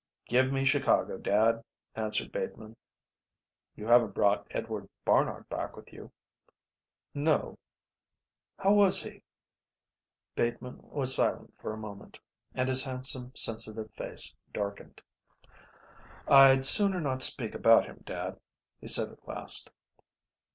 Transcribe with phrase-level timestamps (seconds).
[0.27, 1.63] "Give me Chicago, dad,"
[1.93, 2.75] answered Bateman.
[3.75, 6.11] "You haven't brought Edward Barnard back with you."
[7.13, 7.59] "No."
[8.57, 9.21] "How was he?"
[10.35, 12.17] Bateman was silent for a moment,
[12.55, 15.01] and his handsome, sensitive face darkened.
[16.27, 18.39] "I'd sooner not speak about him, dad,"
[18.79, 19.69] he said at last.